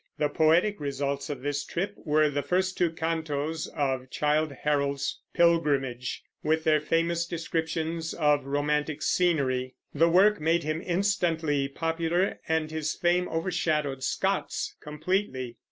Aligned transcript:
The 0.17 0.29
poetic 0.29 0.79
results 0.79 1.29
of 1.29 1.43
this 1.43 1.63
trip 1.63 1.93
were 1.95 2.27
the 2.27 2.41
first 2.41 2.75
two 2.75 2.89
cantos 2.89 3.67
of 3.67 4.09
Childe 4.09 4.51
Harold's 4.63 5.19
Pilgrimage, 5.35 6.23
with 6.41 6.63
their 6.63 6.79
famous 6.81 7.27
descriptions 7.27 8.11
of 8.15 8.47
romantic 8.47 9.03
scenery. 9.03 9.75
The 9.93 10.09
work 10.09 10.39
made 10.41 10.63
him 10.63 10.81
instantly 10.83 11.67
popular, 11.67 12.39
and 12.47 12.71
his 12.71 12.95
fame 12.95 13.29
overshadowed 13.29 14.03
Scott's 14.03 14.75
completely. 14.81 15.57